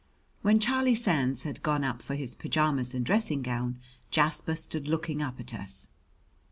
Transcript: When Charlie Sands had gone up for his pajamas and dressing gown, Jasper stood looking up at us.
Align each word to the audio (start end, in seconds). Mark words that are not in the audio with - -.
When 0.41 0.59
Charlie 0.59 0.95
Sands 0.95 1.43
had 1.43 1.61
gone 1.61 1.83
up 1.83 2.01
for 2.01 2.15
his 2.15 2.33
pajamas 2.33 2.95
and 2.95 3.05
dressing 3.05 3.43
gown, 3.43 3.77
Jasper 4.09 4.55
stood 4.55 4.87
looking 4.87 5.21
up 5.21 5.39
at 5.39 5.53
us. 5.53 5.89